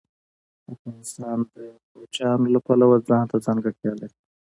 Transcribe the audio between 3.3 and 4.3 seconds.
ځانګړتیا لري.